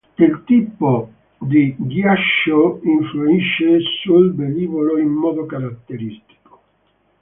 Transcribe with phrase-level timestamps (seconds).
[0.17, 6.59] Il tipo di ghiaccio influisce sul velivolo in modo caratteristico.